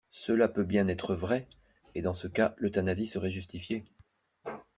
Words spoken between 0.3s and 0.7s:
peut